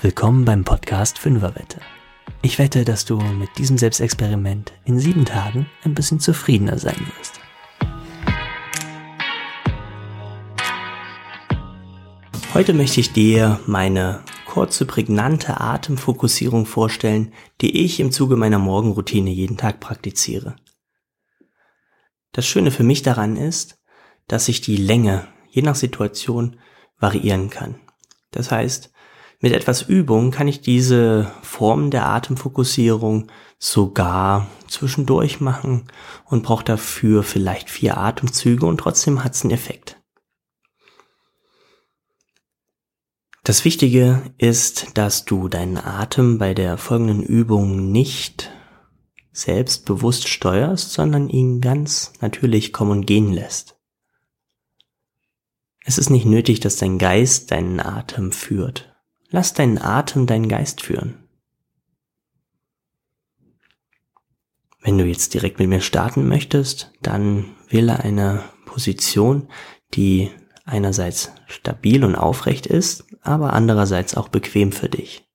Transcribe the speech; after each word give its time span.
Willkommen 0.00 0.44
beim 0.44 0.62
Podcast 0.62 1.18
Fünferwette. 1.18 1.80
Ich 2.40 2.60
wette, 2.60 2.84
dass 2.84 3.04
du 3.04 3.18
mit 3.18 3.58
diesem 3.58 3.78
Selbstexperiment 3.78 4.72
in 4.84 5.00
sieben 5.00 5.24
Tagen 5.24 5.68
ein 5.82 5.94
bisschen 5.94 6.20
zufriedener 6.20 6.78
sein 6.78 7.04
wirst. 7.16 7.40
Heute 12.54 12.74
möchte 12.74 13.00
ich 13.00 13.12
dir 13.12 13.58
meine 13.66 14.22
kurze, 14.46 14.86
prägnante 14.86 15.60
Atemfokussierung 15.60 16.64
vorstellen, 16.64 17.32
die 17.60 17.84
ich 17.84 17.98
im 17.98 18.12
Zuge 18.12 18.36
meiner 18.36 18.60
Morgenroutine 18.60 19.30
jeden 19.30 19.56
Tag 19.56 19.80
praktiziere. 19.80 20.54
Das 22.30 22.46
Schöne 22.46 22.70
für 22.70 22.84
mich 22.84 23.02
daran 23.02 23.36
ist, 23.36 23.80
dass 24.28 24.46
ich 24.46 24.60
die 24.60 24.76
Länge 24.76 25.26
je 25.48 25.62
nach 25.62 25.74
Situation 25.74 26.60
variieren 27.00 27.50
kann. 27.50 27.80
Das 28.30 28.52
heißt, 28.52 28.92
mit 29.40 29.52
etwas 29.52 29.82
Übung 29.82 30.30
kann 30.30 30.48
ich 30.48 30.60
diese 30.60 31.30
Form 31.42 31.90
der 31.90 32.06
Atemfokussierung 32.06 33.28
sogar 33.58 34.48
zwischendurch 34.66 35.40
machen 35.40 35.84
und 36.24 36.42
brauche 36.42 36.64
dafür 36.64 37.22
vielleicht 37.22 37.70
vier 37.70 37.98
Atemzüge 37.98 38.66
und 38.66 38.78
trotzdem 38.78 39.22
hat 39.22 39.34
es 39.34 39.42
einen 39.42 39.52
Effekt. 39.52 40.00
Das 43.44 43.64
Wichtige 43.64 44.22
ist, 44.36 44.98
dass 44.98 45.24
du 45.24 45.48
deinen 45.48 45.78
Atem 45.78 46.38
bei 46.38 46.52
der 46.52 46.76
folgenden 46.76 47.22
Übung 47.22 47.90
nicht 47.90 48.50
selbst 49.32 49.86
bewusst 49.86 50.28
steuerst, 50.28 50.92
sondern 50.92 51.28
ihn 51.28 51.60
ganz 51.60 52.12
natürlich 52.20 52.72
kommen 52.72 52.90
und 52.90 53.06
gehen 53.06 53.32
lässt. 53.32 53.76
Es 55.84 55.96
ist 55.96 56.10
nicht 56.10 56.26
nötig, 56.26 56.60
dass 56.60 56.76
dein 56.76 56.98
Geist 56.98 57.50
deinen 57.50 57.80
Atem 57.80 58.32
führt. 58.32 58.94
Lass 59.30 59.52
deinen 59.52 59.78
Atem 59.78 60.26
deinen 60.26 60.48
Geist 60.48 60.82
führen. 60.82 61.28
Wenn 64.80 64.96
du 64.96 65.04
jetzt 65.04 65.34
direkt 65.34 65.58
mit 65.58 65.68
mir 65.68 65.80
starten 65.80 66.28
möchtest, 66.28 66.92
dann 67.02 67.56
wähle 67.68 68.00
eine 68.00 68.44
Position, 68.64 69.48
die 69.94 70.30
einerseits 70.64 71.32
stabil 71.46 72.04
und 72.04 72.14
aufrecht 72.14 72.66
ist, 72.66 73.04
aber 73.22 73.52
andererseits 73.52 74.16
auch 74.16 74.28
bequem 74.28 74.72
für 74.72 74.88
dich. 74.88 75.28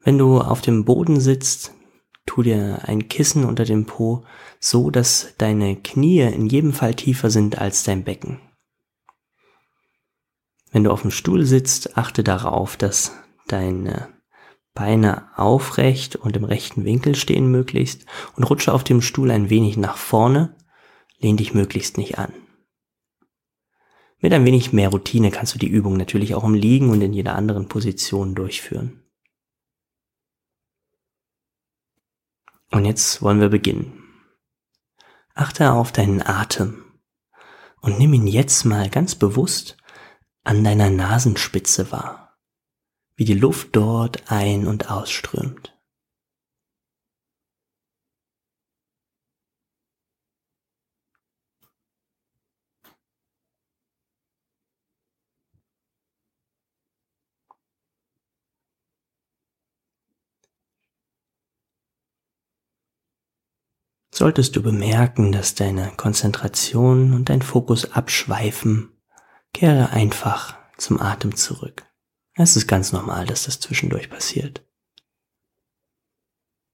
Wenn 0.00 0.18
du 0.18 0.40
auf 0.40 0.60
dem 0.60 0.84
Boden 0.84 1.20
sitzt, 1.20 1.74
tu 2.26 2.42
dir 2.42 2.80
ein 2.84 3.08
Kissen 3.08 3.44
unter 3.44 3.64
dem 3.64 3.86
Po, 3.86 4.24
so 4.60 4.90
dass 4.90 5.34
deine 5.36 5.76
Knie 5.76 6.20
in 6.20 6.46
jedem 6.46 6.72
Fall 6.72 6.94
tiefer 6.94 7.30
sind 7.30 7.58
als 7.58 7.82
dein 7.82 8.04
Becken. 8.04 8.40
Wenn 10.76 10.84
du 10.84 10.90
auf 10.90 11.00
dem 11.00 11.10
Stuhl 11.10 11.46
sitzt, 11.46 11.96
achte 11.96 12.22
darauf, 12.22 12.76
dass 12.76 13.12
deine 13.48 14.10
Beine 14.74 15.30
aufrecht 15.34 16.16
und 16.16 16.36
im 16.36 16.44
rechten 16.44 16.84
Winkel 16.84 17.14
stehen 17.14 17.50
möglichst 17.50 18.04
und 18.36 18.44
rutsche 18.44 18.74
auf 18.74 18.84
dem 18.84 19.00
Stuhl 19.00 19.30
ein 19.30 19.48
wenig 19.48 19.78
nach 19.78 19.96
vorne, 19.96 20.54
lehn 21.16 21.38
dich 21.38 21.54
möglichst 21.54 21.96
nicht 21.96 22.18
an. 22.18 22.30
Mit 24.18 24.34
ein 24.34 24.44
wenig 24.44 24.74
mehr 24.74 24.90
Routine 24.90 25.30
kannst 25.30 25.54
du 25.54 25.58
die 25.58 25.66
Übung 25.66 25.96
natürlich 25.96 26.34
auch 26.34 26.44
im 26.44 26.52
Liegen 26.52 26.90
und 26.90 27.00
in 27.00 27.14
jeder 27.14 27.36
anderen 27.36 27.68
Position 27.68 28.34
durchführen. 28.34 29.02
Und 32.70 32.84
jetzt 32.84 33.22
wollen 33.22 33.40
wir 33.40 33.48
beginnen. 33.48 34.04
Achte 35.34 35.72
auf 35.72 35.90
deinen 35.90 36.20
Atem 36.20 36.84
und 37.80 37.98
nimm 37.98 38.12
ihn 38.12 38.26
jetzt 38.26 38.66
mal 38.66 38.90
ganz 38.90 39.14
bewusst 39.14 39.78
an 40.46 40.62
deiner 40.62 40.90
Nasenspitze 40.90 41.90
wahr, 41.90 42.38
wie 43.16 43.24
die 43.24 43.34
Luft 43.34 43.74
dort 43.74 44.30
ein- 44.30 44.68
und 44.68 44.90
ausströmt. 44.90 45.72
Solltest 64.14 64.54
du 64.56 64.62
bemerken, 64.62 65.32
dass 65.32 65.56
deine 65.56 65.90
Konzentration 65.96 67.12
und 67.12 67.28
dein 67.28 67.42
Fokus 67.42 67.92
abschweifen, 67.92 68.95
Kehre 69.56 69.88
einfach 69.88 70.54
zum 70.76 71.00
Atem 71.00 71.34
zurück. 71.34 71.86
Es 72.34 72.56
ist 72.56 72.66
ganz 72.66 72.92
normal, 72.92 73.24
dass 73.24 73.44
das 73.44 73.58
zwischendurch 73.58 74.10
passiert. 74.10 74.62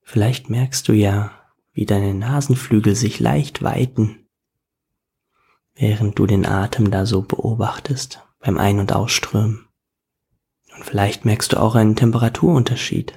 Vielleicht 0.00 0.48
merkst 0.48 0.88
du 0.88 0.94
ja, 0.94 1.30
wie 1.74 1.84
deine 1.84 2.14
Nasenflügel 2.14 2.96
sich 2.96 3.20
leicht 3.20 3.62
weiten, 3.62 4.26
während 5.74 6.18
du 6.18 6.24
den 6.24 6.46
Atem 6.46 6.90
da 6.90 7.04
so 7.04 7.20
beobachtest 7.20 8.22
beim 8.38 8.56
Ein- 8.56 8.78
und 8.78 8.94
Ausströmen. 8.94 9.68
Und 10.74 10.82
vielleicht 10.82 11.26
merkst 11.26 11.52
du 11.52 11.60
auch 11.60 11.74
einen 11.74 11.96
Temperaturunterschied 11.96 13.12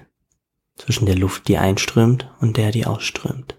zwischen 0.76 1.06
der 1.06 1.16
Luft, 1.16 1.48
die 1.48 1.58
einströmt 1.58 2.30
und 2.42 2.58
der, 2.58 2.72
die 2.72 2.86
ausströmt. 2.86 3.58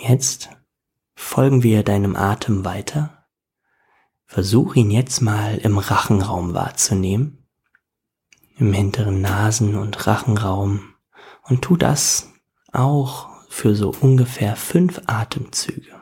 Jetzt 0.00 0.50
folgen 1.16 1.64
wir 1.64 1.82
deinem 1.82 2.14
Atem 2.14 2.64
weiter. 2.64 3.26
Versuch 4.26 4.76
ihn 4.76 4.92
jetzt 4.92 5.20
mal 5.22 5.58
im 5.58 5.76
Rachenraum 5.76 6.54
wahrzunehmen, 6.54 7.48
im 8.56 8.72
hinteren 8.72 9.20
Nasen- 9.20 9.76
und 9.76 10.06
Rachenraum 10.06 10.94
und 11.42 11.62
tu 11.62 11.76
das 11.76 12.30
auch 12.72 13.28
für 13.48 13.74
so 13.74 13.92
ungefähr 14.00 14.54
fünf 14.54 15.02
Atemzüge. 15.06 15.97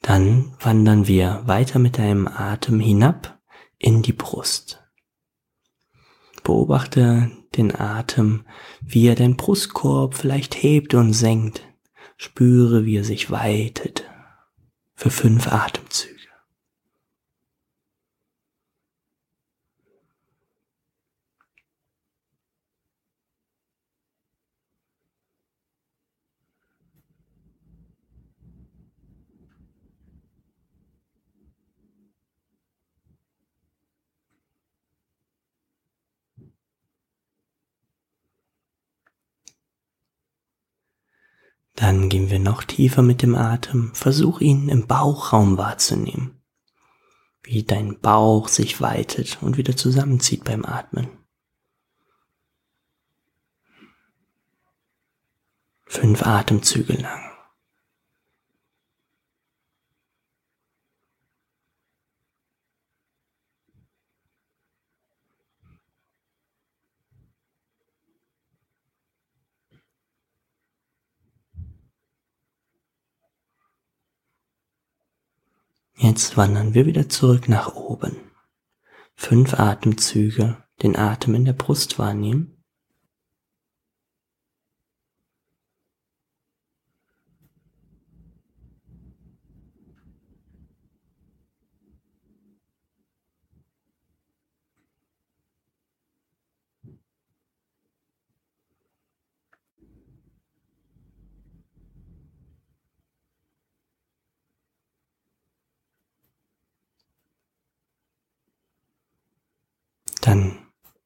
Dann 0.00 0.54
wandern 0.60 1.06
wir 1.06 1.42
weiter 1.44 1.78
mit 1.78 1.98
deinem 1.98 2.26
Atem 2.26 2.80
hinab 2.80 3.40
in 3.78 4.02
die 4.02 4.12
Brust. 4.12 4.82
Beobachte 6.42 7.30
den 7.56 7.74
Atem, 7.78 8.46
wie 8.80 9.06
er 9.06 9.14
den 9.14 9.36
Brustkorb 9.36 10.14
vielleicht 10.14 10.62
hebt 10.62 10.94
und 10.94 11.12
senkt. 11.12 11.68
Spüre, 12.16 12.84
wie 12.84 12.96
er 12.96 13.04
sich 13.04 13.30
weitet 13.30 14.04
für 14.94 15.10
fünf 15.10 15.48
Atemzüge. 15.48 16.21
Dann 41.92 42.08
gehen 42.08 42.30
wir 42.30 42.38
noch 42.38 42.64
tiefer 42.64 43.02
mit 43.02 43.20
dem 43.20 43.34
Atem. 43.34 43.90
Versuch 43.92 44.40
ihn 44.40 44.70
im 44.70 44.86
Bauchraum 44.86 45.58
wahrzunehmen. 45.58 46.42
Wie 47.42 47.64
dein 47.64 48.00
Bauch 48.00 48.48
sich 48.48 48.80
weitet 48.80 49.42
und 49.42 49.58
wieder 49.58 49.76
zusammenzieht 49.76 50.42
beim 50.42 50.64
Atmen. 50.64 51.08
Fünf 55.84 56.24
Atemzüge 56.24 56.94
lang. 56.94 57.31
Jetzt 76.02 76.36
wandern 76.36 76.74
wir 76.74 76.84
wieder 76.84 77.08
zurück 77.08 77.48
nach 77.48 77.76
oben. 77.76 78.16
Fünf 79.14 79.54
Atemzüge 79.54 80.56
den 80.82 80.96
Atem 80.96 81.36
in 81.36 81.44
der 81.44 81.52
Brust 81.52 81.96
wahrnehmen. 81.96 82.51
Dann 110.22 110.56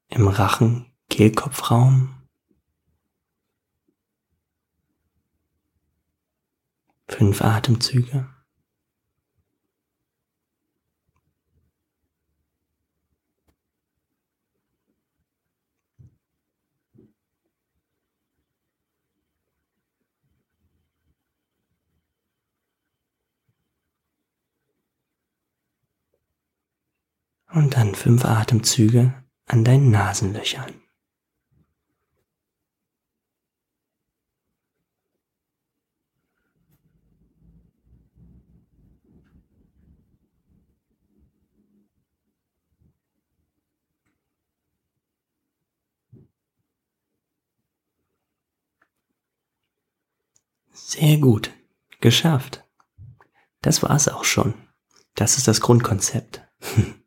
im 0.09 0.29
Rachen, 0.29 0.93
Kehlkopfraum. 1.09 2.15
Fünf 7.09 7.41
Atemzüge. 7.41 8.29
Und 27.57 27.75
dann 27.75 27.95
fünf 27.95 28.27
Atemzüge 28.27 29.15
an 29.47 29.65
deinen 29.65 29.91
Nasenlöchern. 29.91 30.75
Sehr 50.75 51.17
gut. 51.17 51.55
Geschafft. 52.03 52.63
Das 53.63 53.83
war's 53.83 54.09
auch 54.09 54.25
schon. 54.25 54.53
Das 55.15 55.39
ist 55.39 55.49
das 55.49 55.63
Grundkonzept. 55.63 56.43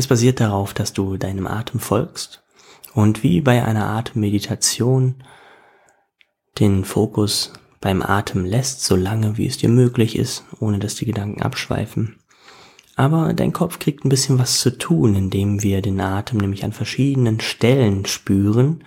Es 0.00 0.06
basiert 0.06 0.40
darauf, 0.40 0.72
dass 0.72 0.94
du 0.94 1.18
deinem 1.18 1.46
Atem 1.46 1.78
folgst 1.78 2.42
und 2.94 3.22
wie 3.22 3.42
bei 3.42 3.62
einer 3.62 3.90
Atemmeditation 3.90 5.16
den 6.58 6.86
Fokus 6.86 7.52
beim 7.82 8.00
Atem 8.00 8.46
lässt, 8.46 8.82
so 8.82 8.96
lange 8.96 9.36
wie 9.36 9.46
es 9.46 9.58
dir 9.58 9.68
möglich 9.68 10.16
ist, 10.16 10.44
ohne 10.58 10.78
dass 10.78 10.94
die 10.94 11.04
Gedanken 11.04 11.42
abschweifen. 11.42 12.18
Aber 12.96 13.34
dein 13.34 13.52
Kopf 13.52 13.78
kriegt 13.78 14.02
ein 14.02 14.08
bisschen 14.08 14.38
was 14.38 14.60
zu 14.60 14.78
tun, 14.78 15.14
indem 15.14 15.62
wir 15.62 15.82
den 15.82 16.00
Atem 16.00 16.38
nämlich 16.38 16.64
an 16.64 16.72
verschiedenen 16.72 17.38
Stellen 17.38 18.06
spüren 18.06 18.82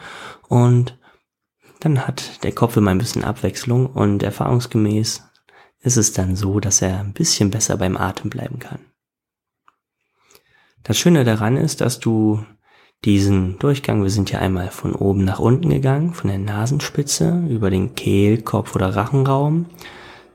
und 0.50 0.98
dann 1.80 2.08
hat 2.08 2.44
der 2.44 2.54
Kopf 2.54 2.76
immer 2.76 2.90
ein 2.90 2.98
bisschen 2.98 3.24
Abwechslung 3.24 3.86
und 3.86 4.24
erfahrungsgemäß 4.24 5.22
ist 5.82 5.98
es 5.98 6.12
dann 6.12 6.36
so, 6.36 6.60
dass 6.60 6.82
er 6.82 7.02
ein 7.02 7.14
bisschen 7.14 7.52
besser 7.52 7.78
beim 7.78 7.98
Atem 7.98 8.32
bleiben 8.32 8.58
kann. 8.58 8.80
Das 10.84 10.98
Schöne 10.98 11.24
daran 11.24 11.56
ist, 11.56 11.82
dass 11.82 12.00
du 12.00 12.46
diesen 13.06 13.58
Durchgang, 13.60 14.04
wir 14.04 14.10
sind 14.10 14.32
ja 14.32 14.40
einmal 14.40 14.70
von 14.70 14.94
oben 14.94 15.24
nach 15.24 15.40
unten 15.40 15.70
gegangen, 15.70 16.14
von 16.14 16.30
der 16.30 16.40
Nasenspitze 16.40 17.44
über 17.50 17.70
den 17.70 17.96
Kehlkopf 17.96 18.76
oder 18.76 18.96
Rachenraum 18.96 19.68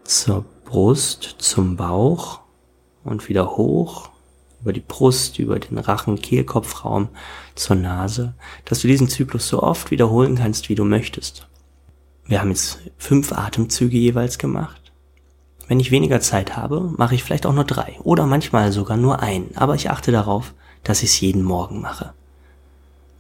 zur 0.05 0.45
Brust, 0.65 1.37
zum 1.39 1.77
Bauch 1.77 2.41
und 3.05 3.29
wieder 3.29 3.57
hoch 3.57 4.11
über 4.61 4.73
die 4.73 4.81
Brust, 4.81 5.39
über 5.39 5.59
den 5.59 5.79
Rachen, 5.79 6.17
Kehlkopfraum 6.17 7.09
zur 7.55 7.77
Nase, 7.77 8.35
dass 8.65 8.81
du 8.81 8.89
diesen 8.89 9.09
Zyklus 9.09 9.49
so 9.49 9.63
oft 9.63 9.91
wiederholen 9.91 10.37
kannst, 10.37 10.69
wie 10.69 10.75
du 10.75 10.85
möchtest. 10.85 11.47
Wir 12.27 12.41
haben 12.41 12.51
jetzt 12.51 12.81
fünf 12.99 13.33
Atemzüge 13.33 13.97
jeweils 13.97 14.39
gemacht. 14.39 14.88
Wenn 15.69 15.81
ich 15.81 15.91
weniger 15.91 16.21
Zeit 16.21 16.57
habe, 16.57 16.93
mache 16.97 17.15
ich 17.15 17.23
vielleicht 17.23 17.45
auch 17.45 17.53
nur 17.53 17.65
drei 17.65 17.97
oder 18.03 18.27
manchmal 18.27 18.73
sogar 18.73 18.97
nur 18.97 19.21
einen, 19.21 19.51
aber 19.55 19.75
ich 19.75 19.91
achte 19.91 20.11
darauf, 20.11 20.55
dass 20.83 21.03
ich 21.03 21.11
es 21.11 21.21
jeden 21.21 21.43
Morgen 21.43 21.83
mache. 21.83 22.15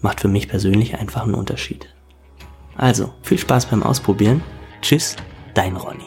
Macht 0.00 0.20
für 0.20 0.28
mich 0.28 0.48
persönlich 0.48 0.98
einfach 0.98 1.24
einen 1.24 1.34
Unterschied. 1.34 1.94
Also, 2.74 3.12
viel 3.22 3.38
Spaß 3.38 3.66
beim 3.66 3.82
Ausprobieren. 3.82 4.42
Tschüss, 4.80 5.16
dein 5.54 5.76
Ronny. 5.76 6.06